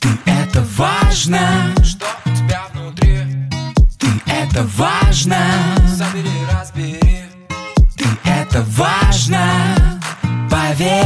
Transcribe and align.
Ты 0.00 0.08
это 0.26 0.64
важно, 0.76 1.38
Что 1.82 2.06
у 2.24 2.30
тебя 2.30 2.62
внутри? 2.72 3.18
ты 3.98 4.08
это 4.26 4.62
важно, 4.76 5.36
Забери, 5.86 6.30
разбери 6.52 6.98
ты 7.96 8.04
это 8.24 8.62
важно, 8.76 10.00
поверь. 10.50 11.04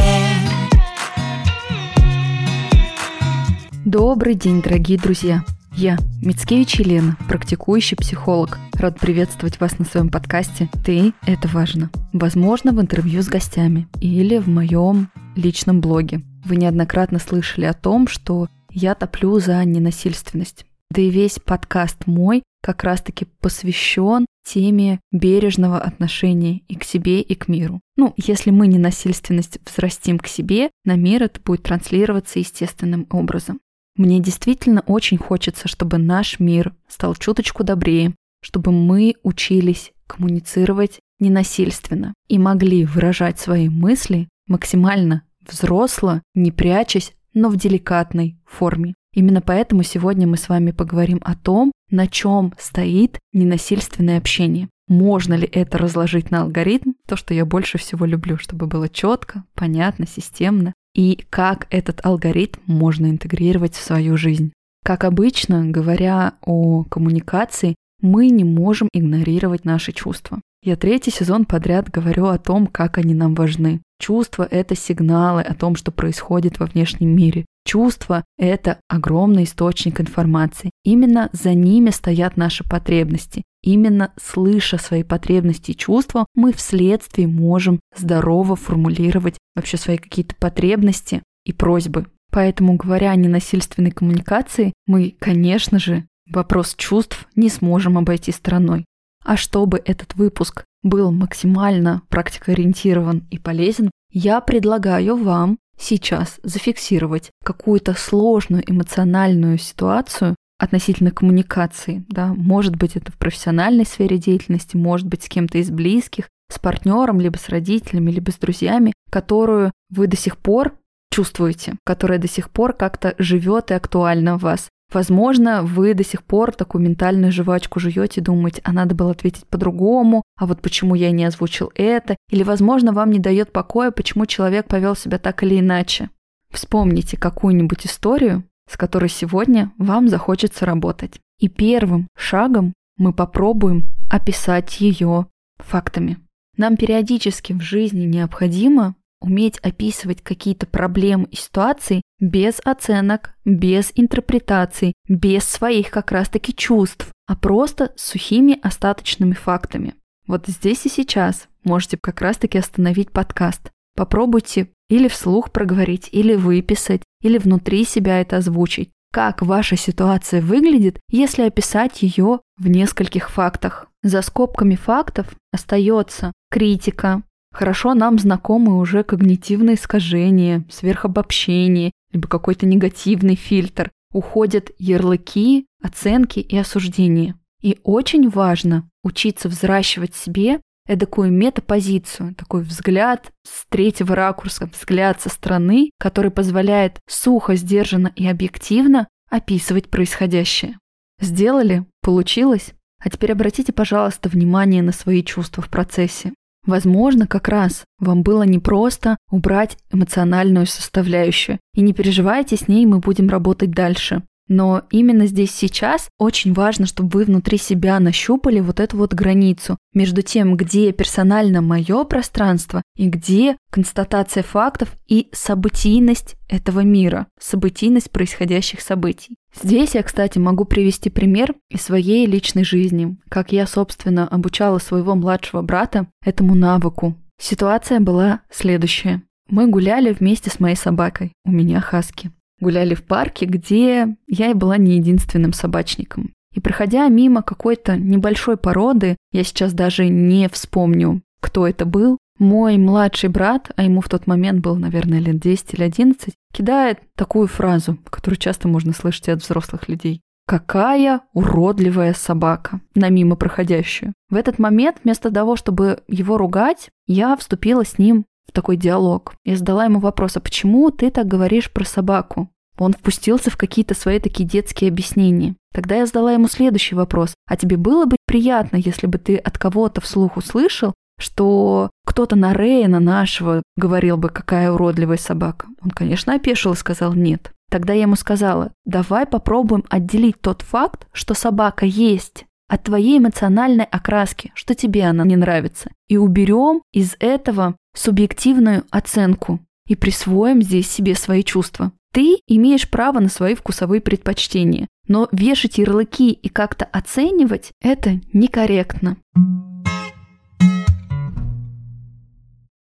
Добрый 3.85 4.35
день, 4.35 4.61
дорогие 4.61 4.97
друзья! 4.97 5.43
Я, 5.75 5.97
Мицкевич 6.21 6.75
Елена, 6.75 7.17
практикующий 7.27 7.97
психолог. 7.97 8.59
Рад 8.73 8.99
приветствовать 8.99 9.59
вас 9.59 9.79
на 9.79 9.85
своем 9.85 10.09
подкасте 10.09 10.69
«Ты– 10.85 11.13
это 11.25 11.47
важно». 11.47 11.89
Возможно, 12.13 12.73
в 12.73 12.79
интервью 12.79 13.23
с 13.23 13.27
гостями 13.27 13.87
или 13.99 14.37
в 14.37 14.47
моем 14.47 15.09
личном 15.35 15.81
блоге. 15.81 16.21
Вы 16.45 16.57
неоднократно 16.57 17.19
слышали 17.19 17.65
о 17.65 17.73
том, 17.73 18.07
что 18.07 18.47
я 18.69 18.95
топлю 18.95 19.39
за 19.39 19.63
ненасильственность. 19.63 20.65
Да 20.89 21.01
и 21.01 21.09
весь 21.09 21.39
подкаст 21.39 22.05
мой 22.05 22.43
как 22.61 22.83
раз-таки 22.83 23.25
посвящен 23.39 24.25
теме 24.45 24.99
бережного 25.11 25.79
отношения 25.79 26.61
и 26.67 26.75
к 26.75 26.83
себе, 26.83 27.21
и 27.21 27.35
к 27.35 27.47
миру. 27.47 27.79
Ну, 27.95 28.13
если 28.17 28.51
мы 28.51 28.67
ненасильственность 28.67 29.59
взрастим 29.65 30.19
к 30.19 30.27
себе, 30.27 30.69
на 30.85 30.95
мир 30.95 31.23
это 31.23 31.39
будет 31.41 31.63
транслироваться 31.63 32.39
естественным 32.39 33.07
образом. 33.09 33.59
Мне 33.95 34.19
действительно 34.19 34.81
очень 34.81 35.17
хочется, 35.17 35.67
чтобы 35.67 35.97
наш 35.97 36.39
мир 36.39 36.73
стал 36.87 37.15
чуточку 37.15 37.63
добрее, 37.63 38.15
чтобы 38.41 38.71
мы 38.71 39.15
учились 39.23 39.93
коммуницировать 40.07 40.99
ненасильственно 41.19 42.13
и 42.27 42.37
могли 42.37 42.85
выражать 42.85 43.39
свои 43.39 43.69
мысли 43.69 44.27
максимально 44.47 45.23
взросло, 45.49 46.21
не 46.35 46.51
прячась, 46.51 47.13
но 47.33 47.49
в 47.49 47.57
деликатной 47.57 48.37
форме. 48.45 48.93
Именно 49.13 49.41
поэтому 49.41 49.83
сегодня 49.83 50.27
мы 50.27 50.37
с 50.37 50.49
вами 50.49 50.71
поговорим 50.71 51.19
о 51.23 51.35
том, 51.35 51.71
на 51.91 52.07
чем 52.07 52.53
стоит 52.57 53.19
ненасильственное 53.31 54.17
общение. 54.17 54.69
Можно 54.87 55.35
ли 55.35 55.47
это 55.47 55.77
разложить 55.77 56.31
на 56.31 56.41
алгоритм, 56.41 56.91
то, 57.07 57.15
что 57.15 57.33
я 57.33 57.45
больше 57.45 57.77
всего 57.77 58.05
люблю, 58.05 58.37
чтобы 58.37 58.67
было 58.67 58.89
четко, 58.89 59.43
понятно, 59.53 60.05
системно, 60.07 60.73
и 60.93 61.25
как 61.29 61.67
этот 61.69 62.05
алгоритм 62.05 62.59
можно 62.65 63.07
интегрировать 63.07 63.75
в 63.75 63.83
свою 63.83 64.17
жизнь. 64.17 64.51
Как 64.83 65.05
обычно, 65.05 65.65
говоря 65.65 66.33
о 66.41 66.83
коммуникации, 66.83 67.75
мы 68.01 68.29
не 68.29 68.43
можем 68.43 68.89
игнорировать 68.91 69.63
наши 69.63 69.93
чувства. 69.93 70.41
Я 70.61 70.75
третий 70.75 71.11
сезон 71.11 71.45
подряд 71.45 71.89
говорю 71.89 72.25
о 72.25 72.37
том, 72.37 72.67
как 72.67 72.97
они 72.97 73.13
нам 73.13 73.33
важны. 73.33 73.81
Чувства— 73.99 74.47
это 74.51 74.75
сигналы 74.75 75.41
о 75.41 75.53
том, 75.53 75.75
что 75.75 75.91
происходит 75.91 76.59
во 76.59 76.65
внешнем 76.65 77.15
мире. 77.15 77.45
Чувства— 77.65 78.23
это 78.37 78.79
огромный 78.89 79.45
источник 79.45 80.01
информации. 80.01 80.71
Именно 80.83 81.29
за 81.31 81.53
ними 81.53 81.89
стоят 81.89 82.35
наши 82.35 82.63
потребности. 82.63 83.43
Именно 83.63 84.11
слыша 84.21 84.77
свои 84.77 85.03
потребности 85.03 85.71
и 85.71 85.77
чувства, 85.77 86.25
мы 86.35 86.51
вследствие 86.51 87.27
можем 87.27 87.79
здорово 87.95 88.57
формулировать 88.57 89.37
вообще 89.55 89.77
свои 89.77 89.97
какие-то 89.97 90.35
потребности 90.35 91.23
и 91.45 91.53
просьбы. 91.53 92.07
Поэтому, 92.31 92.75
говоря 92.75 93.11
о 93.11 93.15
ненасильственной 93.15 93.91
коммуникации, 93.91 94.73
мы, 94.85 95.15
конечно 95.19 95.79
же, 95.79 96.05
вопрос 96.29 96.75
чувств 96.75 97.27
не 97.35 97.47
сможем 97.47 97.97
обойти 97.97 98.31
стороной. 98.31 98.85
А 99.23 99.37
чтобы 99.37 99.81
этот 99.85 100.15
выпуск 100.15 100.65
был 100.83 101.11
максимально 101.11 102.03
практикоориентирован 102.09 103.25
и 103.31 103.39
полезен, 103.39 103.89
я 104.11 104.41
предлагаю 104.41 105.15
вам 105.15 105.57
сейчас 105.77 106.39
зафиксировать 106.43 107.31
какую-то 107.43 107.93
сложную 107.93 108.63
эмоциональную 108.69 109.57
ситуацию 109.57 110.35
относительно 110.59 111.11
коммуникации. 111.11 112.05
Да? 112.07 112.33
Может 112.33 112.75
быть, 112.75 112.95
это 112.95 113.11
в 113.11 113.17
профессиональной 113.17 113.85
сфере 113.85 114.17
деятельности, 114.17 114.77
может 114.77 115.07
быть, 115.07 115.23
с 115.23 115.29
кем-то 115.29 115.57
из 115.57 115.71
близких, 115.71 116.29
с 116.51 116.59
партнером, 116.59 117.19
либо 117.19 117.37
с 117.37 117.49
родителями, 117.49 118.11
либо 118.11 118.31
с 118.31 118.35
друзьями, 118.35 118.93
которую 119.09 119.71
вы 119.89 120.07
до 120.07 120.15
сих 120.15 120.37
пор 120.37 120.77
чувствуете, 121.11 121.75
которая 121.85 122.19
до 122.19 122.27
сих 122.27 122.49
пор 122.49 122.73
как-то 122.73 123.15
живет 123.17 123.71
и 123.71 123.75
актуальна 123.75 124.37
в 124.37 124.41
вас. 124.41 124.69
Возможно, 124.93 125.63
вы 125.63 125.93
до 125.95 126.03
сих 126.03 126.23
пор 126.23 126.53
такую 126.53 126.83
ментальную 126.83 127.31
жвачку 127.31 127.79
жуете 127.79 128.21
думаете, 128.21 128.61
а 128.63 128.71
надо 128.71 128.93
было 128.93 129.11
ответить 129.11 129.47
по-другому, 129.47 130.23
а 130.37 130.45
вот 130.45 130.61
почему 130.61 130.93
я 130.93 131.11
не 131.11 131.25
озвучил 131.25 131.71
это, 131.75 132.15
или, 132.29 132.43
возможно, 132.43 132.93
вам 132.93 133.09
не 133.11 133.19
дает 133.19 133.51
покоя, 133.51 133.91
почему 133.91 134.25
человек 134.25 134.67
повел 134.67 134.95
себя 134.95 135.17
так 135.17 135.41
или 135.43 135.59
иначе. 135.59 136.09
Вспомните 136.51 137.17
какую-нибудь 137.17 137.87
историю, 137.87 138.43
с 138.69 138.77
которой 138.77 139.09
сегодня 139.09 139.71
вам 139.77 140.07
захочется 140.07 140.65
работать. 140.65 141.19
И 141.39 141.49
первым 141.49 142.07
шагом 142.15 142.73
мы 142.97 143.11
попробуем 143.11 143.85
описать 144.11 144.79
ее 144.79 145.25
фактами. 145.57 146.19
Нам 146.55 146.77
периодически 146.77 147.53
в 147.53 147.61
жизни 147.61 148.05
необходимо 148.05 148.95
уметь 149.23 149.57
описывать 149.59 150.21
какие-то 150.21 150.67
проблемы 150.67 151.27
и 151.31 151.35
ситуации 151.35 152.01
без 152.19 152.59
оценок, 152.63 153.33
без 153.45 153.91
интерпретаций, 153.95 154.93
без 155.07 155.45
своих 155.45 155.89
как 155.89 156.11
раз-таки 156.11 156.53
чувств, 156.53 157.09
а 157.25 157.35
просто 157.35 157.93
сухими 157.95 158.59
остаточными 158.61 159.33
фактами. 159.33 159.95
Вот 160.27 160.47
здесь 160.47 160.85
и 160.85 160.89
сейчас 160.89 161.47
можете 161.63 161.97
как 162.01 162.21
раз-таки 162.21 162.57
остановить 162.57 163.11
подкаст. 163.11 163.71
Попробуйте 163.95 164.69
или 164.89 165.07
вслух 165.07 165.51
проговорить, 165.51 166.09
или 166.11 166.35
выписать, 166.35 167.01
или 167.21 167.37
внутри 167.37 167.85
себя 167.85 168.21
это 168.21 168.37
озвучить. 168.37 168.91
Как 169.11 169.41
ваша 169.41 169.77
ситуация 169.77 170.41
выглядит, 170.41 170.99
если 171.09 171.43
описать 171.43 172.01
ее 172.01 172.39
в 172.57 172.67
нескольких 172.67 173.29
фактах. 173.29 173.87
За 174.01 174.21
скобками 174.21 174.75
фактов 174.75 175.33
остается 175.51 176.33
критика, 176.49 177.23
хорошо 177.53 177.93
нам 177.93 178.19
знакомы 178.19 178.77
уже 178.77 179.03
когнитивные 179.03 179.75
искажения, 179.75 180.65
сверхобобщение, 180.69 181.91
либо 182.11 182.27
какой-то 182.27 182.65
негативный 182.65 183.35
фильтр. 183.35 183.91
Уходят 184.11 184.71
ярлыки, 184.77 185.65
оценки 185.81 186.39
и 186.39 186.57
осуждения. 186.57 187.35
И 187.61 187.79
очень 187.83 188.29
важно 188.29 188.89
учиться 189.03 189.47
взращивать 189.47 190.15
себе 190.15 190.59
эдакую 190.85 191.31
метапозицию, 191.31 192.35
такой 192.35 192.63
взгляд 192.63 193.31
с 193.47 193.65
третьего 193.69 194.15
ракурса, 194.15 194.69
взгляд 194.71 195.21
со 195.21 195.29
стороны, 195.29 195.91
который 195.97 196.29
позволяет 196.29 196.99
сухо, 197.07 197.55
сдержанно 197.55 198.11
и 198.15 198.27
объективно 198.27 199.07
описывать 199.29 199.89
происходящее. 199.89 200.77
Сделали? 201.19 201.85
Получилось? 202.01 202.73
А 202.99 203.09
теперь 203.09 203.31
обратите, 203.31 203.73
пожалуйста, 203.73 204.29
внимание 204.29 204.81
на 204.81 204.91
свои 204.91 205.23
чувства 205.23 205.63
в 205.63 205.69
процессе. 205.69 206.33
Возможно, 206.65 207.27
как 207.27 207.49
раз 207.49 207.83
вам 207.99 208.23
было 208.23 208.43
непросто 208.43 209.17
убрать 209.29 209.77
эмоциональную 209.91 210.65
составляющую. 210.65 211.59
И 211.75 211.81
не 211.81 211.93
переживайте, 211.93 212.55
с 212.55 212.67
ней 212.67 212.85
мы 212.85 212.99
будем 212.99 213.29
работать 213.29 213.71
дальше. 213.71 214.23
Но 214.49 214.83
именно 214.91 215.25
здесь 215.25 215.51
сейчас 215.51 216.09
очень 216.19 216.53
важно, 216.53 216.85
чтобы 216.85 217.09
вы 217.09 217.25
внутри 217.25 217.57
себя 217.57 217.99
нащупали 217.99 218.59
вот 218.59 218.79
эту 218.79 218.97
вот 218.97 219.13
границу 219.13 219.77
между 219.93 220.21
тем, 220.21 220.57
где 220.57 220.91
персонально 220.91 221.61
мое 221.61 222.03
пространство 222.03 222.81
и 222.97 223.07
где 223.07 223.57
констатация 223.71 224.43
фактов 224.43 224.95
и 225.07 225.29
событийность 225.31 226.35
этого 226.49 226.81
мира, 226.81 227.27
событийность 227.39 228.11
происходящих 228.11 228.81
событий. 228.81 229.37
Здесь 229.61 229.95
я, 229.95 230.03
кстати, 230.03 230.39
могу 230.39 230.65
привести 230.65 231.09
пример 231.09 231.55
из 231.69 231.81
своей 231.81 232.25
личной 232.25 232.63
жизни, 232.63 233.17
как 233.29 233.51
я, 233.51 233.67
собственно, 233.67 234.27
обучала 234.27 234.79
своего 234.79 235.15
младшего 235.15 235.61
брата 235.61 236.07
этому 236.25 236.55
навыку. 236.55 237.15
Ситуация 237.39 237.99
была 237.99 238.41
следующая. 238.49 239.21
Мы 239.49 239.67
гуляли 239.67 240.11
вместе 240.11 240.49
с 240.49 240.59
моей 240.59 240.75
собакой, 240.75 241.33
у 241.45 241.51
меня 241.51 241.81
хаски 241.81 242.31
гуляли 242.63 242.95
в 242.95 243.03
парке, 243.03 243.45
где 243.45 244.15
я 244.27 244.49
и 244.49 244.53
была 244.55 244.77
не 244.77 244.95
единственным 244.95 245.53
собачником. 245.53 246.33
И 246.55 246.59
проходя 246.59 247.07
мимо 247.09 247.43
какой-то 247.43 247.97
небольшой 247.97 248.57
породы, 248.57 249.17
я 249.31 249.43
сейчас 249.43 249.73
даже 249.73 250.07
не 250.07 250.49
вспомню, 250.49 251.21
кто 251.41 251.67
это 251.67 251.85
был, 251.85 252.17
мой 252.39 252.77
младший 252.77 253.29
брат, 253.29 253.71
а 253.75 253.83
ему 253.83 254.01
в 254.01 254.09
тот 254.09 254.27
момент 254.27 254.61
был, 254.61 254.75
наверное, 254.75 255.19
лет 255.19 255.39
10 255.39 255.73
или 255.73 255.83
11, 255.83 256.33
кидает 256.51 256.99
такую 257.15 257.47
фразу, 257.47 257.97
которую 258.09 258.37
часто 258.37 258.67
можно 258.67 258.93
слышать 258.93 259.29
от 259.29 259.43
взрослых 259.43 259.87
людей. 259.87 260.21
Какая 260.45 261.21
уродливая 261.33 262.13
собака 262.13 262.81
на 262.95 263.09
мимо 263.09 263.35
проходящую. 263.35 264.13
В 264.29 264.35
этот 264.35 264.59
момент, 264.59 264.97
вместо 265.03 265.31
того, 265.31 265.55
чтобы 265.55 266.03
его 266.07 266.37
ругать, 266.37 266.89
я 267.07 267.35
вступила 267.37 267.85
с 267.85 267.97
ним 267.97 268.25
в 268.47 268.51
такой 268.51 268.75
диалог. 268.75 269.35
Я 269.45 269.55
задала 269.55 269.85
ему 269.85 269.99
вопрос, 269.99 270.35
а 270.35 270.41
почему 270.41 270.91
ты 270.91 271.11
так 271.11 271.27
говоришь 271.27 271.71
про 271.71 271.85
собаку? 271.85 272.49
Он 272.77 272.91
впустился 272.91 273.51
в 273.51 273.57
какие-то 273.57 273.93
свои 273.93 274.19
такие 274.19 274.47
детские 274.49 274.89
объяснения. 274.89 275.55
Тогда 275.73 275.95
я 275.95 276.05
задала 276.05 276.33
ему 276.33 276.47
следующий 276.47 276.95
вопрос. 276.95 277.33
А 277.47 277.55
тебе 277.55 277.77
было 277.77 278.05
бы 278.05 278.17
приятно, 278.25 278.77
если 278.77 279.07
бы 279.07 279.19
ты 279.19 279.37
от 279.37 279.57
кого-то 279.57 280.01
вслух 280.01 280.37
услышал, 280.37 280.93
что 281.19 281.89
кто-то 282.05 282.35
на 282.35 282.53
Рейна 282.53 282.99
нашего 282.99 283.63
говорил 283.75 284.17
бы, 284.17 284.29
какая 284.29 284.71
уродливая 284.71 285.17
собака? 285.17 285.67
Он, 285.81 285.91
конечно, 285.91 286.33
опешил 286.33 286.73
и 286.73 286.77
сказал 286.77 287.13
нет. 287.13 287.51
Тогда 287.69 287.93
я 287.93 288.03
ему 288.03 288.15
сказала, 288.15 288.71
давай 288.85 289.25
попробуем 289.25 289.83
отделить 289.89 290.39
тот 290.41 290.61
факт, 290.61 291.07
что 291.11 291.33
собака 291.33 291.85
есть, 291.85 292.45
от 292.67 292.83
твоей 292.83 293.19
эмоциональной 293.19 293.85
окраски, 293.85 294.51
что 294.55 294.75
тебе 294.75 295.05
она 295.05 295.23
не 295.25 295.35
нравится, 295.35 295.91
и 296.07 296.17
уберем 296.17 296.81
из 296.91 297.15
этого 297.19 297.75
субъективную 297.95 298.83
оценку 298.89 299.59
и 299.87 299.95
присвоим 299.95 300.61
здесь 300.61 300.89
себе 300.89 301.15
свои 301.15 301.43
чувства. 301.43 301.91
Ты 302.13 302.37
имеешь 302.47 302.89
право 302.89 303.19
на 303.19 303.29
свои 303.29 303.55
вкусовые 303.55 304.01
предпочтения, 304.01 304.87
но 305.07 305.27
вешать 305.31 305.77
ярлыки 305.77 306.31
и 306.31 306.49
как-то 306.49 306.85
оценивать– 306.85 307.71
это 307.81 308.21
некорректно. 308.33 309.17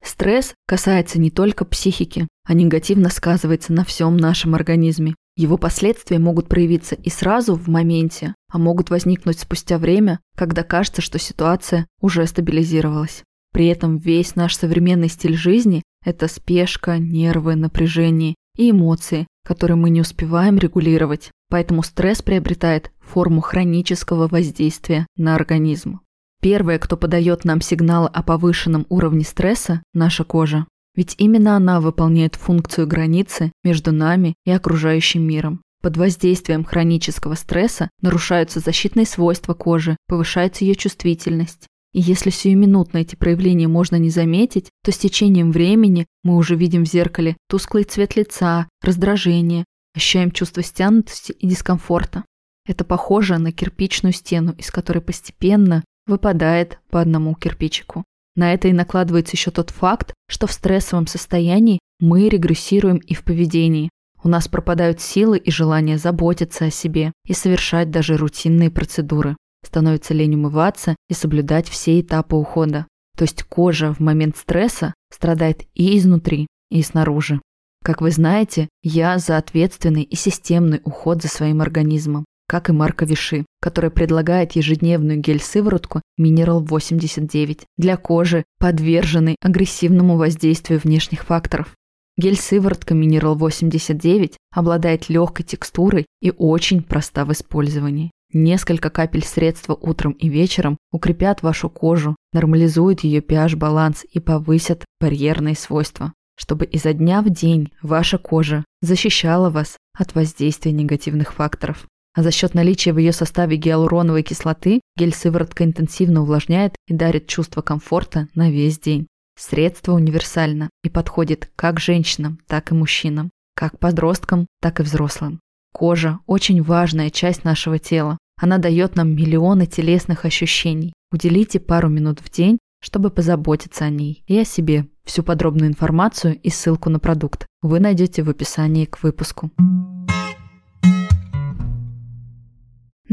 Стресс 0.03 0.53
касается 0.67 1.19
не 1.19 1.31
только 1.31 1.63
психики, 1.63 2.27
а 2.45 2.53
негативно 2.53 3.09
сказывается 3.09 3.71
на 3.71 3.85
всем 3.85 4.17
нашем 4.17 4.53
организме. 4.53 5.15
Его 5.35 5.57
последствия 5.57 6.19
могут 6.19 6.47
проявиться 6.49 6.95
и 6.95 7.09
сразу 7.09 7.55
в 7.55 7.67
моменте, 7.67 8.35
а 8.51 8.59
могут 8.59 8.89
возникнуть 8.89 9.39
спустя 9.39 9.77
время, 9.77 10.19
когда 10.35 10.63
кажется, 10.63 11.01
что 11.01 11.17
ситуация 11.17 11.87
уже 12.01 12.27
стабилизировалась. 12.27 13.23
При 13.53 13.67
этом 13.67 13.97
весь 13.97 14.35
наш 14.35 14.55
современный 14.55 15.09
стиль 15.09 15.35
жизни– 15.35 15.83
это 16.05 16.27
спешка, 16.27 16.97
нервы, 16.97 17.55
напряжение 17.55 18.35
и 18.57 18.71
эмоции, 18.71 19.25
которые 19.45 19.77
мы 19.77 19.89
не 19.89 20.01
успеваем 20.01 20.57
регулировать. 20.57 21.31
Поэтому 21.49 21.81
стресс 21.81 22.21
приобретает 22.21 22.91
форму 22.99 23.41
хронического 23.41 24.27
воздействия 24.27 25.07
на 25.17 25.35
организм. 25.35 25.99
Первое, 26.43 26.77
кто 26.77 26.97
подает 26.97 27.45
нам 27.45 27.61
сигналы 27.61 28.09
о 28.09 28.21
повышенном 28.21 28.85
уровне 28.89 29.23
стресса– 29.23 29.81
наша 29.93 30.25
кожа. 30.25 30.67
Ведь 30.93 31.15
именно 31.17 31.55
она 31.55 31.79
выполняет 31.79 32.35
функцию 32.35 32.85
границы 32.85 33.53
между 33.63 33.93
нами 33.93 34.35
и 34.45 34.51
окружающим 34.51 35.21
миром. 35.25 35.61
Под 35.81 35.95
воздействием 35.95 36.65
хронического 36.65 37.35
стресса 37.35 37.89
нарушаются 38.01 38.59
защитные 38.59 39.05
свойства 39.05 39.53
кожи, 39.53 39.95
повышается 40.09 40.65
ее 40.65 40.75
чувствительность. 40.75 41.67
И 41.93 42.01
если 42.01 42.29
сиюминутно 42.29 42.97
эти 42.97 43.15
проявления 43.15 43.69
можно 43.69 43.95
не 43.95 44.09
заметить, 44.09 44.69
то 44.83 44.91
с 44.91 44.97
течением 44.97 45.49
времени 45.53 46.07
мы 46.25 46.35
уже 46.35 46.57
видим 46.57 46.83
в 46.83 46.89
зеркале 46.89 47.37
тусклый 47.47 47.85
цвет 47.85 48.17
лица, 48.17 48.67
раздражение, 48.81 49.63
ощущаем 49.95 50.29
чувство 50.29 50.61
стянутости 50.61 51.31
и 51.31 51.47
дискомфорта. 51.47 52.25
Это 52.67 52.83
похоже 52.83 53.37
на 53.37 53.53
кирпичную 53.53 54.11
стену, 54.11 54.53
из 54.57 54.71
которой 54.71 54.99
постепенно 54.99 55.83
выпадает 56.05 56.79
по 56.89 57.01
одному 57.01 57.35
кирпичику. 57.35 58.03
На 58.35 58.53
это 58.53 58.67
и 58.67 58.73
накладывается 58.73 59.35
еще 59.35 59.51
тот 59.51 59.69
факт, 59.69 60.13
что 60.27 60.47
в 60.47 60.51
стрессовом 60.51 61.07
состоянии 61.07 61.79
мы 61.99 62.29
регрессируем 62.29 62.97
и 62.97 63.13
в 63.13 63.23
поведении. 63.23 63.89
У 64.23 64.29
нас 64.29 64.47
пропадают 64.47 65.01
силы 65.01 65.37
и 65.37 65.51
желание 65.51 65.97
заботиться 65.97 66.65
о 66.65 66.71
себе 66.71 67.11
и 67.27 67.33
совершать 67.33 67.91
даже 67.91 68.17
рутинные 68.17 68.71
процедуры. 68.71 69.35
Становится 69.65 70.13
лень 70.13 70.35
умываться 70.35 70.95
и 71.09 71.13
соблюдать 71.13 71.67
все 71.67 71.99
этапы 71.99 72.35
ухода. 72.35 72.87
То 73.17 73.23
есть 73.23 73.43
кожа 73.43 73.93
в 73.93 73.99
момент 73.99 74.37
стресса 74.37 74.93
страдает 75.11 75.63
и 75.75 75.97
изнутри, 75.97 76.47
и 76.71 76.81
снаружи. 76.81 77.39
Как 77.83 78.01
вы 78.01 78.11
знаете, 78.11 78.69
я 78.81 79.19
за 79.19 79.37
ответственный 79.37 80.03
и 80.03 80.15
системный 80.15 80.81
уход 80.83 81.21
за 81.21 81.27
своим 81.27 81.61
организмом 81.61 82.25
как 82.53 82.69
и 82.69 82.71
марка 82.71 83.03
Виши, 83.03 83.47
которая 83.59 83.89
предлагает 83.89 84.51
ежедневную 84.51 85.19
гель-сыворотку 85.19 86.03
Mineral 86.21 86.59
89 86.59 87.61
для 87.79 87.97
кожи, 87.97 88.43
подверженной 88.59 89.37
агрессивному 89.41 90.17
воздействию 90.17 90.79
внешних 90.79 91.23
факторов. 91.23 91.75
Гель-сыворотка 92.15 92.93
Mineral 92.93 93.33
89 93.33 94.37
обладает 94.53 95.09
легкой 95.09 95.45
текстурой 95.45 96.05
и 96.21 96.31
очень 96.37 96.83
проста 96.83 97.25
в 97.25 97.31
использовании. 97.31 98.11
Несколько 98.31 98.91
капель 98.91 99.25
средства 99.25 99.73
утром 99.73 100.11
и 100.11 100.29
вечером 100.29 100.77
укрепят 100.91 101.41
вашу 101.41 101.71
кожу, 101.71 102.15
нормализуют 102.33 102.99
ее 102.99 103.21
pH-баланс 103.21 104.05
и 104.11 104.19
повысят 104.19 104.85
барьерные 105.01 105.55
свойства, 105.55 106.13
чтобы 106.35 106.65
изо 106.65 106.93
дня 106.93 107.23
в 107.23 107.31
день 107.31 107.71
ваша 107.81 108.19
кожа 108.19 108.63
защищала 108.83 109.49
вас 109.49 109.75
от 109.97 110.13
воздействия 110.13 110.71
негативных 110.71 111.33
факторов. 111.33 111.87
А 112.15 112.21
за 112.21 112.31
счет 112.31 112.53
наличия 112.53 112.93
в 112.93 112.99
ее 112.99 113.11
составе 113.11 113.57
гиалуроновой 113.57 114.23
кислоты 114.23 114.81
гель-сыворотка 114.97 115.63
интенсивно 115.63 116.21
увлажняет 116.21 116.75
и 116.87 116.93
дарит 116.93 117.27
чувство 117.27 117.61
комфорта 117.61 118.27
на 118.35 118.51
весь 118.51 118.77
день. 118.79 119.07
Средство 119.37 119.93
универсально 119.93 120.69
и 120.83 120.89
подходит 120.89 121.49
как 121.55 121.79
женщинам, 121.79 122.39
так 122.47 122.71
и 122.71 122.75
мужчинам, 122.75 123.31
как 123.55 123.79
подросткам, 123.79 124.45
так 124.61 124.79
и 124.79 124.83
взрослым. 124.83 125.39
Кожа– 125.73 126.19
очень 126.27 126.61
важная 126.61 127.09
часть 127.09 127.43
нашего 127.43 127.79
тела. 127.79 128.19
Она 128.39 128.59
дает 128.59 128.95
нам 128.95 129.15
миллионы 129.15 129.65
телесных 129.65 130.25
ощущений. 130.25 130.93
Уделите 131.11 131.59
пару 131.59 131.89
минут 131.89 132.19
в 132.19 132.29
день, 132.29 132.59
чтобы 132.79 133.09
позаботиться 133.09 133.85
о 133.85 133.89
ней 133.89 134.23
и 134.27 134.37
о 134.37 134.45
себе. 134.45 134.87
Всю 135.03 135.23
подробную 135.23 135.69
информацию 135.69 136.39
и 136.39 136.49
ссылку 136.49 136.89
на 136.89 136.99
продукт 136.99 137.47
вы 137.63 137.79
найдете 137.79 138.21
в 138.21 138.29
описании 138.29 138.85
к 138.85 139.01
выпуску. 139.01 139.51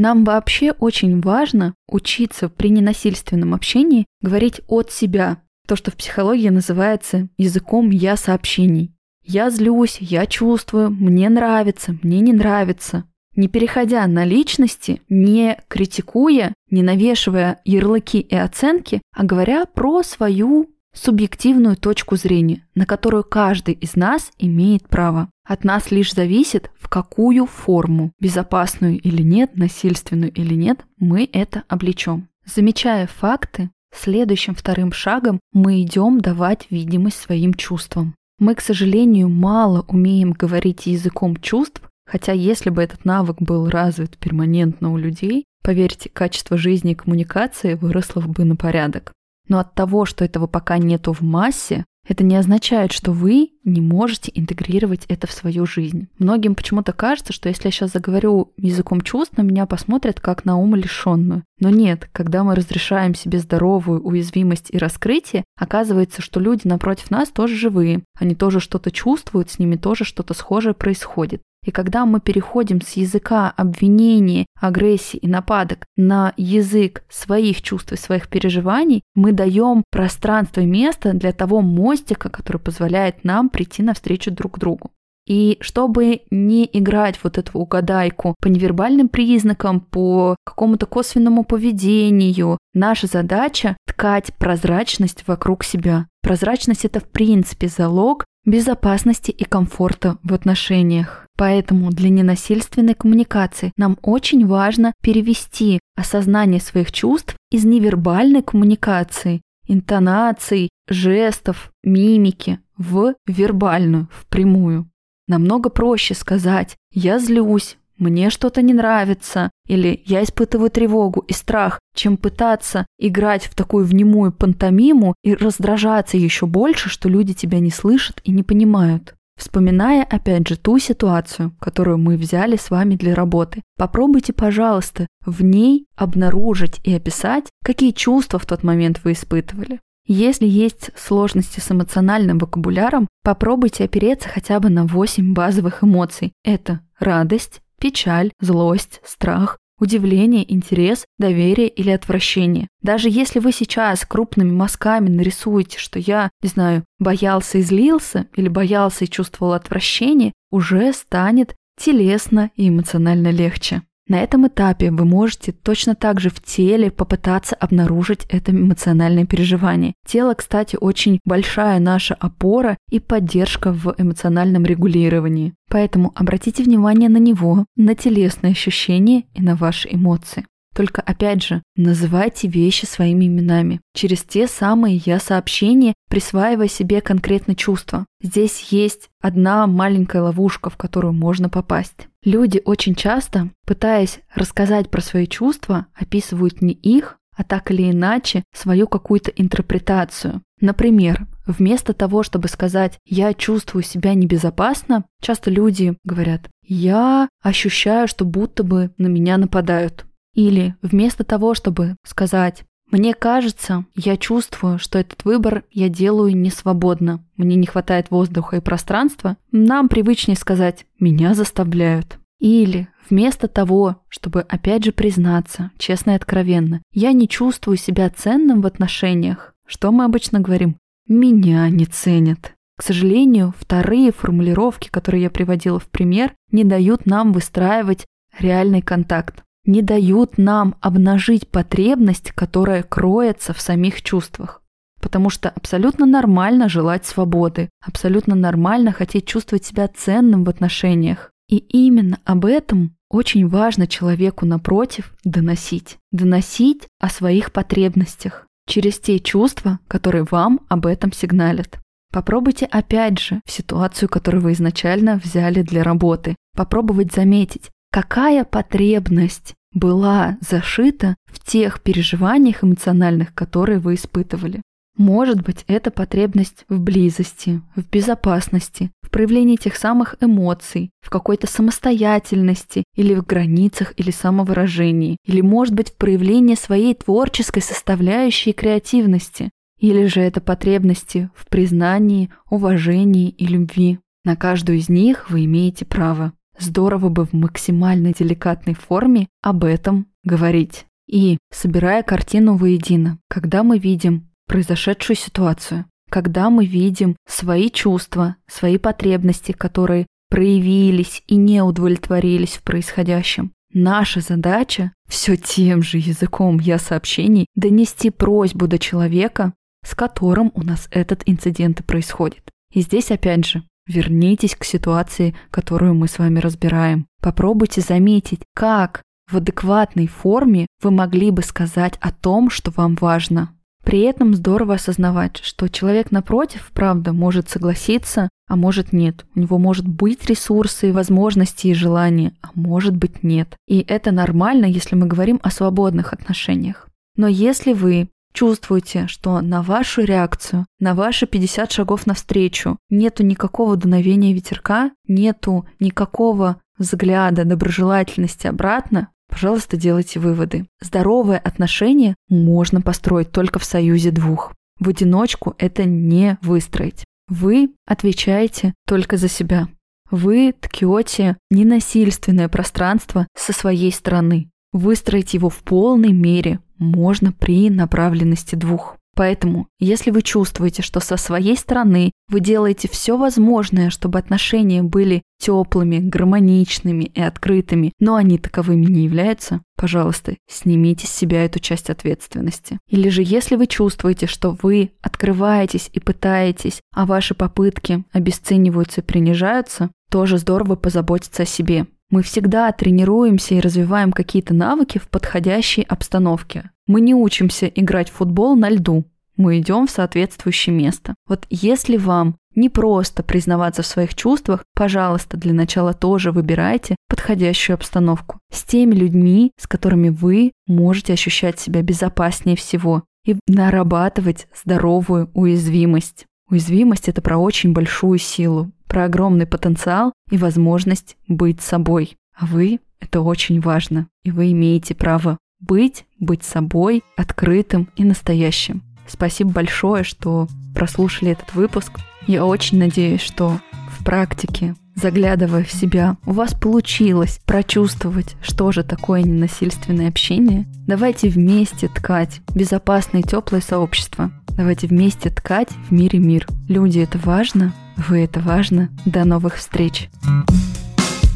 Нам 0.01 0.23
вообще 0.23 0.71
очень 0.71 1.21
важно 1.21 1.75
учиться 1.87 2.49
при 2.49 2.69
ненасильственном 2.69 3.53
общении 3.53 4.07
говорить 4.19 4.61
от 4.67 4.91
себя. 4.91 5.43
То, 5.67 5.75
что 5.75 5.91
в 5.91 5.95
психологии 5.95 6.49
называется 6.49 7.29
языком 7.37 7.91
«я» 7.91 8.17
сообщений. 8.17 8.95
Я 9.23 9.51
злюсь, 9.51 9.99
я 9.99 10.25
чувствую, 10.25 10.89
мне 10.89 11.29
нравится, 11.29 11.95
мне 12.01 12.19
не 12.19 12.33
нравится. 12.33 13.03
Не 13.35 13.47
переходя 13.47 14.07
на 14.07 14.25
личности, 14.25 15.03
не 15.07 15.59
критикуя, 15.67 16.55
не 16.71 16.81
навешивая 16.81 17.59
ярлыки 17.63 18.21
и 18.21 18.35
оценки, 18.35 19.03
а 19.15 19.23
говоря 19.23 19.65
про 19.67 20.01
свою 20.01 20.71
субъективную 20.93 21.75
точку 21.75 22.15
зрения, 22.15 22.65
на 22.75 22.85
которую 22.85 23.23
каждый 23.23 23.75
из 23.75 23.95
нас 23.95 24.31
имеет 24.37 24.87
право. 24.87 25.29
От 25.45 25.63
нас 25.63 25.91
лишь 25.91 26.13
зависит, 26.13 26.71
в 26.79 26.89
какую 26.89 27.45
форму, 27.45 28.11
безопасную 28.19 28.99
или 28.99 29.21
нет, 29.21 29.55
насильственную 29.55 30.31
или 30.31 30.53
нет, 30.53 30.85
мы 30.97 31.29
это 31.31 31.63
облечем. 31.67 32.27
Замечая 32.45 33.07
факты, 33.07 33.69
следующим 33.93 34.55
вторым 34.55 34.91
шагом 34.91 35.39
мы 35.53 35.81
идем 35.81 36.19
давать 36.19 36.67
видимость 36.69 37.19
своим 37.19 37.53
чувствам. 37.53 38.15
Мы, 38.39 38.55
к 38.55 38.61
сожалению, 38.61 39.29
мало 39.29 39.85
умеем 39.87 40.31
говорить 40.31 40.87
языком 40.87 41.35
чувств, 41.37 41.81
хотя 42.05 42.31
если 42.31 42.69
бы 42.69 42.81
этот 42.81 43.05
навык 43.05 43.37
был 43.39 43.69
развит 43.69 44.17
перманентно 44.17 44.91
у 44.91 44.97
людей, 44.97 45.45
поверьте, 45.63 46.09
качество 46.09 46.57
жизни 46.57 46.93
и 46.93 46.95
коммуникации 46.95 47.75
выросло 47.75 48.21
бы 48.21 48.43
на 48.43 48.55
порядок. 48.55 49.13
Но 49.47 49.59
от 49.59 49.73
того, 49.73 50.05
что 50.05 50.23
этого 50.23 50.47
пока 50.47 50.77
нету 50.77 51.13
в 51.13 51.21
массе, 51.21 51.85
это 52.07 52.23
не 52.23 52.35
означает, 52.35 52.91
что 52.91 53.11
вы 53.11 53.51
не 53.63 53.79
можете 53.79 54.31
интегрировать 54.33 55.05
это 55.07 55.27
в 55.27 55.31
свою 55.31 55.67
жизнь. 55.67 56.07
Многим 56.17 56.55
почему-то 56.55 56.93
кажется, 56.93 57.31
что 57.31 57.47
если 57.47 57.67
я 57.67 57.71
сейчас 57.71 57.91
заговорю 57.91 58.53
языком 58.57 59.01
чувств, 59.01 59.37
на 59.37 59.43
меня 59.43 59.67
посмотрят 59.67 60.19
как 60.19 60.43
на 60.43 60.57
ум 60.57 60.75
лишенную. 60.75 61.43
Но 61.59 61.69
нет, 61.69 62.09
когда 62.11 62.43
мы 62.43 62.55
разрешаем 62.55 63.13
себе 63.13 63.37
здоровую 63.37 64.01
уязвимость 64.01 64.67
и 64.71 64.79
раскрытие, 64.79 65.43
оказывается, 65.57 66.23
что 66.23 66.39
люди 66.39 66.67
напротив 66.67 67.11
нас 67.11 67.29
тоже 67.29 67.55
живые. 67.55 68.03
Они 68.19 68.33
тоже 68.33 68.59
что-то 68.59 68.89
чувствуют, 68.89 69.51
с 69.51 69.59
ними 69.59 69.75
тоже 69.75 70.03
что-то 70.03 70.33
схожее 70.33 70.73
происходит. 70.73 71.43
И 71.65 71.71
когда 71.71 72.05
мы 72.05 72.19
переходим 72.19 72.81
с 72.81 72.93
языка 72.93 73.53
обвинения, 73.55 74.47
агрессии 74.59 75.17
и 75.17 75.27
нападок 75.27 75.85
на 75.95 76.33
язык 76.35 77.03
своих 77.07 77.61
чувств 77.61 77.93
и 77.93 77.97
своих 77.97 78.29
переживаний, 78.29 79.01
мы 79.13 79.31
даем 79.31 79.83
пространство 79.91 80.61
и 80.61 80.65
место 80.65 81.13
для 81.13 81.33
того 81.33 81.61
мостика, 81.61 82.29
который 82.29 82.57
позволяет 82.57 83.23
нам 83.23 83.49
прийти 83.49 83.83
навстречу 83.83 84.31
друг 84.31 84.57
другу. 84.57 84.91
И 85.27 85.57
чтобы 85.61 86.21
не 86.31 86.67
играть 86.73 87.19
вот 87.23 87.37
эту 87.37 87.59
угадайку 87.59 88.35
по 88.41 88.47
невербальным 88.47 89.07
признакам, 89.07 89.79
по 89.79 90.35
какому-то 90.43 90.87
косвенному 90.87 91.43
поведению, 91.43 92.57
наша 92.73 93.05
задача 93.05 93.77
ткать 93.85 94.33
прозрачность 94.37 95.27
вокруг 95.27 95.63
себя. 95.63 96.07
Прозрачность 96.23 96.85
это 96.85 96.99
в 96.99 97.07
принципе 97.07 97.67
залог 97.67 98.25
безопасности 98.45 99.29
и 99.29 99.43
комфорта 99.43 100.17
в 100.23 100.33
отношениях. 100.33 101.20
Поэтому 101.41 101.89
для 101.89 102.09
ненасильственной 102.09 102.93
коммуникации 102.93 103.71
нам 103.75 103.97
очень 104.03 104.45
важно 104.45 104.93
перевести 105.01 105.79
осознание 105.95 106.61
своих 106.61 106.91
чувств 106.91 107.35
из 107.49 107.65
невербальной 107.65 108.43
коммуникации, 108.43 109.41
интонаций, 109.67 110.69
жестов, 110.87 111.71
мимики 111.83 112.59
в 112.77 113.15
вербальную, 113.25 114.07
в 114.11 114.27
прямую. 114.27 114.87
Намного 115.27 115.71
проще 115.71 116.13
сказать 116.13 116.77
«я 116.93 117.17
злюсь», 117.17 117.77
«мне 117.97 118.29
что-то 118.29 118.61
не 118.61 118.75
нравится» 118.75 119.49
или 119.67 119.99
«я 120.05 120.21
испытываю 120.21 120.69
тревогу 120.69 121.21
и 121.21 121.33
страх», 121.33 121.79
чем 121.95 122.17
пытаться 122.17 122.85
играть 122.99 123.45
в 123.45 123.55
такую 123.55 123.87
внемую 123.87 124.31
пантомиму 124.31 125.15
и 125.23 125.33
раздражаться 125.33 126.17
еще 126.17 126.45
больше, 126.45 126.89
что 126.89 127.09
люди 127.09 127.33
тебя 127.33 127.59
не 127.59 127.71
слышат 127.71 128.21
и 128.23 128.31
не 128.31 128.43
понимают. 128.43 129.15
Вспоминая, 129.37 130.03
опять 130.03 130.47
же, 130.47 130.57
ту 130.57 130.77
ситуацию, 130.77 131.55
которую 131.59 131.97
мы 131.97 132.15
взяли 132.15 132.57
с 132.57 132.69
вами 132.69 132.95
для 132.95 133.15
работы, 133.15 133.61
попробуйте, 133.77 134.33
пожалуйста, 134.33 135.07
в 135.25 135.43
ней 135.43 135.87
обнаружить 135.95 136.79
и 136.83 136.93
описать, 136.93 137.45
какие 137.63 137.91
чувства 137.91 138.39
в 138.39 138.45
тот 138.45 138.63
момент 138.63 139.01
вы 139.03 139.13
испытывали. 139.13 139.79
Если 140.05 140.47
есть 140.47 140.91
сложности 140.97 141.59
с 141.59 141.71
эмоциональным 141.71 142.37
вокабуляром, 142.37 143.07
попробуйте 143.23 143.85
опереться 143.85 144.29
хотя 144.29 144.59
бы 144.59 144.69
на 144.69 144.85
8 144.85 145.33
базовых 145.33 145.83
эмоций. 145.83 146.33
Это 146.43 146.81
радость, 146.99 147.61
печаль, 147.79 148.31
злость, 148.39 148.99
страх, 149.05 149.57
удивление, 149.81 150.49
интерес, 150.49 151.05
доверие 151.17 151.67
или 151.67 151.89
отвращение. 151.89 152.69
Даже 152.81 153.09
если 153.09 153.39
вы 153.39 153.51
сейчас 153.51 154.05
крупными 154.05 154.51
мазками 154.51 155.09
нарисуете, 155.09 155.79
что 155.79 155.99
я, 155.99 156.29
не 156.41 156.49
знаю, 156.49 156.85
боялся 156.99 157.57
и 157.57 157.61
злился, 157.61 158.27
или 158.35 158.47
боялся 158.47 159.03
и 159.03 159.09
чувствовал 159.09 159.53
отвращение, 159.53 160.31
уже 160.51 160.93
станет 160.93 161.55
телесно 161.77 162.51
и 162.55 162.69
эмоционально 162.69 163.31
легче. 163.31 163.81
На 164.11 164.19
этом 164.19 164.45
этапе 164.45 164.91
вы 164.91 165.05
можете 165.05 165.53
точно 165.53 165.95
так 165.95 166.19
же 166.19 166.29
в 166.29 166.41
теле 166.41 166.91
попытаться 166.91 167.55
обнаружить 167.55 168.25
это 168.27 168.51
эмоциональное 168.51 169.25
переживание. 169.25 169.93
Тело, 170.05 170.33
кстати, 170.33 170.75
очень 170.75 171.19
большая 171.23 171.79
наша 171.79 172.15
опора 172.15 172.77
и 172.89 172.99
поддержка 172.99 173.71
в 173.71 173.95
эмоциональном 173.97 174.65
регулировании. 174.65 175.53
Поэтому 175.69 176.11
обратите 176.13 176.61
внимание 176.61 177.07
на 177.07 177.19
него, 177.19 177.63
на 177.77 177.95
телесные 177.95 178.51
ощущения 178.51 179.23
и 179.33 179.41
на 179.41 179.55
ваши 179.55 179.87
эмоции. 179.89 180.45
Только 180.75 181.01
опять 181.01 181.41
же, 181.41 181.63
называйте 181.77 182.49
вещи 182.49 182.83
своими 182.83 183.27
именами. 183.27 183.79
Через 183.93 184.23
те 184.23 184.45
самые 184.45 184.97
я-сообщения, 185.05 185.93
присваивая 186.09 186.67
себе 186.67 186.99
конкретно 186.99 187.55
чувства. 187.55 188.05
Здесь 188.21 188.59
есть 188.71 189.09
одна 189.21 189.67
маленькая 189.67 190.21
ловушка, 190.21 190.69
в 190.69 190.75
которую 190.75 191.13
можно 191.13 191.47
попасть. 191.47 192.09
Люди 192.23 192.61
очень 192.63 192.93
часто, 192.93 193.49
пытаясь 193.65 194.19
рассказать 194.35 194.91
про 194.91 195.01
свои 195.01 195.25
чувства, 195.25 195.87
описывают 195.95 196.61
не 196.61 196.73
их, 196.73 197.17
а 197.35 197.43
так 197.43 197.71
или 197.71 197.89
иначе 197.89 198.43
свою 198.53 198.87
какую-то 198.87 199.31
интерпретацию. 199.31 200.43
Например, 200.59 201.27
вместо 201.47 201.93
того, 201.93 202.21
чтобы 202.21 202.47
сказать 202.47 202.99
«я 203.05 203.33
чувствую 203.33 203.83
себя 203.83 204.13
небезопасно», 204.13 205.05
часто 205.19 205.49
люди 205.49 205.97
говорят 206.03 206.49
«я 206.63 207.27
ощущаю, 207.41 208.07
что 208.07 208.25
будто 208.25 208.63
бы 208.63 208.91
на 208.97 209.07
меня 209.07 209.37
нападают». 209.37 210.05
Или 210.35 210.75
вместо 210.81 211.23
того, 211.23 211.55
чтобы 211.55 211.95
сказать 212.05 212.63
«Мне 212.91 213.13
кажется, 213.13 213.85
я 213.95 214.17
чувствую, 214.17 214.77
что 214.77 214.99
этот 214.99 215.23
выбор 215.23 215.63
я 215.71 215.87
делаю 215.87 216.35
не 216.35 216.51
свободно, 216.51 217.23
мне 217.37 217.55
не 217.55 217.65
хватает 217.65 218.11
воздуха 218.11 218.57
и 218.57 218.59
пространства», 218.59 219.37
нам 219.51 219.87
привычнее 219.87 220.35
сказать 220.35 220.85
«Меня 220.99 221.33
заставляют». 221.33 222.19
Или 222.39 222.89
вместо 223.09 223.47
того, 223.47 224.01
чтобы 224.09 224.41
опять 224.41 224.83
же 224.83 224.91
признаться, 224.91 225.71
честно 225.77 226.11
и 226.11 226.15
откровенно, 226.15 226.81
я 226.91 227.13
не 227.13 227.29
чувствую 227.29 227.77
себя 227.77 228.09
ценным 228.09 228.61
в 228.61 228.67
отношениях, 228.67 229.53
что 229.65 229.93
мы 229.93 230.03
обычно 230.03 230.41
говорим? 230.41 230.75
Меня 231.07 231.69
не 231.69 231.85
ценят. 231.85 232.55
К 232.77 232.83
сожалению, 232.83 233.53
вторые 233.57 234.11
формулировки, 234.11 234.89
которые 234.89 235.23
я 235.23 235.29
приводила 235.29 235.79
в 235.79 235.87
пример, 235.87 236.33
не 236.51 236.65
дают 236.65 237.05
нам 237.05 237.31
выстраивать 237.31 238.05
реальный 238.37 238.81
контакт 238.81 239.43
не 239.65 239.81
дают 239.81 240.37
нам 240.37 240.75
обнажить 240.81 241.47
потребность, 241.47 242.31
которая 242.31 242.83
кроется 242.83 243.53
в 243.53 243.61
самих 243.61 244.01
чувствах. 244.01 244.61
Потому 245.01 245.29
что 245.29 245.49
абсолютно 245.49 246.05
нормально 246.05 246.69
желать 246.69 247.05
свободы, 247.05 247.69
абсолютно 247.85 248.35
нормально 248.35 248.91
хотеть 248.91 249.25
чувствовать 249.25 249.65
себя 249.65 249.87
ценным 249.87 250.43
в 250.43 250.49
отношениях. 250.49 251.31
И 251.49 251.57
именно 251.57 252.19
об 252.23 252.45
этом 252.45 252.95
очень 253.09 253.47
важно 253.47 253.87
человеку 253.87 254.45
напротив 254.45 255.13
доносить. 255.23 255.97
Доносить 256.11 256.87
о 256.99 257.09
своих 257.09 257.51
потребностях 257.51 258.47
через 258.67 258.99
те 258.99 259.19
чувства, 259.19 259.79
которые 259.87 260.25
вам 260.29 260.61
об 260.69 260.85
этом 260.85 261.11
сигналят. 261.11 261.77
Попробуйте 262.11 262.65
опять 262.65 263.19
же 263.19 263.41
в 263.45 263.51
ситуацию, 263.51 264.07
которую 264.07 264.41
вы 264.41 264.53
изначально 264.53 265.19
взяли 265.21 265.61
для 265.61 265.83
работы, 265.83 266.35
попробовать 266.55 267.13
заметить, 267.13 267.69
какая 267.91 268.45
потребность 268.45 269.53
была 269.73 270.37
зашита 270.41 271.15
в 271.25 271.39
тех 271.45 271.81
переживаниях 271.81 272.63
эмоциональных, 272.63 273.33
которые 273.33 273.79
вы 273.79 273.95
испытывали. 273.95 274.61
Может 274.97 275.41
быть, 275.41 275.63
это 275.67 275.89
потребность 275.89 276.65
в 276.67 276.79
близости, 276.79 277.61
в 277.75 277.89
безопасности, 277.89 278.91
в 279.01 279.09
проявлении 279.09 279.55
тех 279.55 279.75
самых 279.75 280.15
эмоций, 280.19 280.89
в 281.01 281.09
какой-то 281.09 281.47
самостоятельности 281.47 282.83
или 282.95 283.13
в 283.13 283.25
границах 283.25 283.93
или 283.97 284.11
самовыражении, 284.11 285.17
или, 285.25 285.41
может 285.41 285.73
быть, 285.73 285.89
в 285.89 285.95
проявлении 285.95 286.55
своей 286.55 286.93
творческой 286.93 287.61
составляющей 287.61 288.51
креативности, 288.51 289.49
или 289.79 290.05
же 290.05 290.21
это 290.21 290.41
потребности 290.41 291.29
в 291.35 291.47
признании, 291.47 292.29
уважении 292.49 293.29
и 293.29 293.47
любви. 293.47 293.99
На 294.23 294.35
каждую 294.35 294.77
из 294.77 294.89
них 294.89 295.29
вы 295.29 295.45
имеете 295.45 295.85
право. 295.85 296.33
Здорово 296.61 297.09
бы 297.09 297.25
в 297.25 297.33
максимально 297.33 298.13
деликатной 298.13 298.75
форме 298.75 299.27
об 299.41 299.63
этом 299.63 300.07
говорить. 300.23 300.85
И, 301.07 301.39
собирая 301.51 302.03
картину 302.03 302.55
воедино, 302.55 303.17
когда 303.27 303.63
мы 303.63 303.79
видим 303.79 304.29
произошедшую 304.47 305.17
ситуацию, 305.17 305.85
когда 306.09 306.49
мы 306.49 306.65
видим 306.65 307.15
свои 307.27 307.69
чувства, 307.69 308.35
свои 308.47 308.77
потребности, 308.77 309.53
которые 309.53 310.05
проявились 310.29 311.23
и 311.27 311.35
не 311.35 311.61
удовлетворились 311.63 312.57
в 312.57 312.63
происходящем, 312.63 313.51
Наша 313.73 314.19
задача 314.19 314.91
все 315.07 315.37
тем 315.37 315.81
же 315.81 315.97
языком 315.97 316.59
я 316.59 316.77
сообщений 316.77 317.45
донести 317.55 318.09
просьбу 318.09 318.67
до 318.67 318.77
человека, 318.77 319.53
с 319.85 319.95
которым 319.95 320.51
у 320.55 320.63
нас 320.63 320.89
этот 320.91 321.23
инцидент 321.25 321.79
и 321.79 321.83
происходит. 321.83 322.51
И 322.73 322.81
здесь 322.81 323.11
опять 323.11 323.45
же 323.45 323.63
Вернитесь 323.87 324.55
к 324.55 324.63
ситуации, 324.63 325.35
которую 325.49 325.95
мы 325.95 326.07
с 326.07 326.19
вами 326.19 326.39
разбираем. 326.39 327.07
Попробуйте 327.21 327.81
заметить, 327.81 328.41
как 328.53 329.01
в 329.29 329.37
адекватной 329.37 330.07
форме 330.07 330.67
вы 330.81 330.91
могли 330.91 331.31
бы 331.31 331.41
сказать 331.41 331.97
о 332.01 332.11
том, 332.11 332.49
что 332.49 332.71
вам 332.71 332.95
важно. 332.95 333.55
При 333.83 334.01
этом 334.01 334.35
здорово 334.35 334.75
осознавать, 334.75 335.37
что 335.37 335.67
человек 335.67 336.11
напротив, 336.11 336.71
правда, 336.73 337.13
может 337.13 337.49
согласиться, 337.49 338.29
а 338.47 338.55
может 338.55 338.93
нет. 338.93 339.25
У 339.35 339.39
него 339.39 339.57
может 339.57 339.87
быть 339.87 340.25
ресурсы, 340.27 340.93
возможности 340.93 341.67
и 341.67 341.73
желания, 341.73 342.33
а 342.41 342.49
может 342.53 342.95
быть 342.95 343.23
нет. 343.23 343.55
И 343.67 343.79
это 343.87 344.11
нормально, 344.11 344.65
если 344.65 344.95
мы 344.95 345.07
говорим 345.07 345.39
о 345.41 345.49
свободных 345.49 346.13
отношениях. 346.13 346.87
Но 347.15 347.27
если 347.27 347.73
вы 347.73 348.09
чувствуете, 348.33 349.07
что 349.07 349.41
на 349.41 349.61
вашу 349.61 350.03
реакцию, 350.03 350.65
на 350.79 350.93
ваши 350.95 351.25
50 351.25 351.71
шагов 351.71 352.05
навстречу 352.05 352.77
нету 352.89 353.23
никакого 353.23 353.77
дуновения 353.77 354.33
ветерка, 354.33 354.91
нету 355.07 355.65
никакого 355.79 356.61
взгляда 356.77 357.45
доброжелательности 357.45 358.47
обратно, 358.47 359.09
пожалуйста, 359.29 359.77
делайте 359.77 360.19
выводы. 360.19 360.67
Здоровое 360.81 361.37
отношение 361.37 362.15
можно 362.29 362.81
построить 362.81 363.31
только 363.31 363.59
в 363.59 363.63
союзе 363.63 364.11
двух. 364.11 364.53
В 364.79 364.89
одиночку 364.89 365.55
это 365.57 365.85
не 365.85 366.37
выстроить. 366.41 367.05
Вы 367.27 367.69
отвечаете 367.85 368.73
только 368.85 369.17
за 369.17 369.29
себя. 369.29 369.67
Вы 370.09 370.53
ткете 370.59 371.37
ненасильственное 371.49 372.49
пространство 372.49 373.27
со 373.37 373.53
своей 373.53 373.93
стороны. 373.93 374.49
Выстроить 374.73 375.33
его 375.33 375.49
в 375.49 375.57
полной 375.63 376.11
мере 376.11 376.59
можно 376.77 377.31
при 377.31 377.69
направленности 377.69 378.55
двух. 378.55 378.97
Поэтому, 379.13 379.67
если 379.77 380.09
вы 380.09 380.21
чувствуете, 380.21 380.81
что 380.81 381.01
со 381.01 381.17
своей 381.17 381.57
стороны 381.57 382.11
вы 382.29 382.39
делаете 382.39 382.87
все 382.89 383.17
возможное, 383.17 383.89
чтобы 383.89 384.17
отношения 384.17 384.83
были 384.83 385.21
теплыми, 385.37 385.97
гармоничными 385.97 387.03
и 387.03 387.19
открытыми, 387.19 387.91
но 387.99 388.15
они 388.15 388.37
таковыми 388.37 388.85
не 388.85 389.03
являются, 389.03 389.61
пожалуйста, 389.75 390.37
снимите 390.49 391.07
с 391.07 391.11
себя 391.11 391.43
эту 391.43 391.59
часть 391.59 391.89
ответственности. 391.89 392.79
Или 392.87 393.09
же 393.09 393.21
если 393.23 393.57
вы 393.57 393.67
чувствуете, 393.67 394.27
что 394.27 394.57
вы 394.61 394.91
открываетесь 395.01 395.89
и 395.91 395.99
пытаетесь, 395.99 396.79
а 396.93 397.05
ваши 397.05 397.35
попытки 397.35 398.05
обесцениваются 398.13 399.01
и 399.01 399.03
принижаются, 399.03 399.91
тоже 400.09 400.37
здорово 400.37 400.75
позаботиться 400.75 401.43
о 401.43 401.45
себе. 401.47 401.85
Мы 402.11 402.23
всегда 402.23 402.69
тренируемся 402.73 403.55
и 403.55 403.61
развиваем 403.61 404.11
какие-то 404.11 404.53
навыки 404.53 404.97
в 404.97 405.07
подходящей 405.07 405.83
обстановке. 405.83 406.69
Мы 406.85 406.99
не 406.99 407.15
учимся 407.15 407.67
играть 407.67 408.09
в 408.09 408.15
футбол 408.15 408.57
на 408.57 408.69
льду. 408.69 409.05
Мы 409.37 409.59
идем 409.59 409.87
в 409.87 409.91
соответствующее 409.91 410.75
место. 410.75 411.15
Вот 411.25 411.45
если 411.49 411.95
вам 411.95 412.35
не 412.53 412.67
просто 412.69 413.23
признаваться 413.23 413.81
в 413.81 413.87
своих 413.87 414.13
чувствах, 414.13 414.65
пожалуйста, 414.75 415.37
для 415.37 415.53
начала 415.53 415.93
тоже 415.93 416.31
выбирайте 416.33 416.97
подходящую 417.07 417.75
обстановку. 417.75 418.39
С 418.51 418.63
теми 418.63 418.93
людьми, 418.93 419.53
с 419.57 419.65
которыми 419.65 420.09
вы 420.09 420.51
можете 420.67 421.13
ощущать 421.13 421.61
себя 421.61 421.81
безопаснее 421.81 422.57
всего 422.57 423.03
и 423.25 423.37
нарабатывать 423.47 424.47
здоровую 424.53 425.29
уязвимость. 425.33 426.25
Уязвимость— 426.51 427.07
это 427.09 427.21
про 427.21 427.37
очень 427.37 427.71
большую 427.71 428.19
силу, 428.19 428.71
про 428.87 429.05
огромный 429.05 429.47
потенциал 429.47 430.11
и 430.29 430.37
возможность 430.37 431.15
быть 431.29 431.61
собой. 431.61 432.17
А 432.37 432.45
вы— 432.45 432.81
это 432.99 433.21
очень 433.21 433.61
важно, 433.61 434.07
и 434.23 434.31
вы 434.31 434.51
имеете 434.51 434.93
право 434.93 435.37
быть, 435.61 436.05
быть 436.19 436.43
собой, 436.43 437.03
открытым 437.15 437.87
и 437.95 438.03
настоящим. 438.03 438.83
Спасибо 439.07 439.51
большое, 439.51 440.03
что 440.03 440.47
прослушали 440.75 441.31
этот 441.31 441.53
выпуск. 441.55 441.93
Я 442.27 442.45
очень 442.45 442.79
надеюсь, 442.79 443.21
что 443.21 443.59
в 443.89 444.03
практике, 444.03 444.75
заглядывая 444.95 445.63
в 445.63 445.71
себя, 445.71 446.17
у 446.25 446.33
вас 446.33 446.53
получилось 446.53 447.39
прочувствовать, 447.45 448.35
что 448.41 448.73
же 448.73 448.83
такое 448.83 449.21
ненасильственное 449.23 450.09
общение. 450.09 450.65
Давайте 450.85 451.29
вместе 451.29 451.87
ткать 451.87 452.41
безопасное 452.53 453.21
и 453.21 453.25
теплое 453.25 453.61
сообщество. 453.61 454.31
Давайте 454.57 454.87
вместе 454.87 455.29
ткать 455.29 455.69
в 455.89 455.93
мире 455.93 456.19
мир. 456.19 456.47
Люди— 456.67 456.99
это 457.01 457.17
важно, 457.17 457.73
вы— 457.97 458.23
это 458.23 458.39
важно. 458.39 458.89
До 459.05 459.25
новых 459.25 459.55
встреч! 459.57 460.09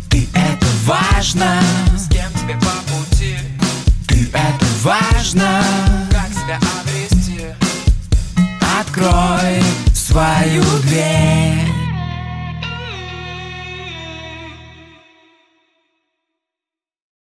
Ты 0.09 0.27
это 0.33 0.65
важно, 0.85 1.59
С 1.97 2.07
кем 2.09 2.29
тебе 2.33 2.55
по 2.59 2.93
пути 2.93 3.35
ты 4.07 4.27
это 4.33 4.65
важно. 4.83 5.63
Как 6.11 6.29
себя 6.29 6.59
обрести 6.81 7.41
Открой 8.79 9.61
свою 9.93 10.63
дверь. 10.83 11.64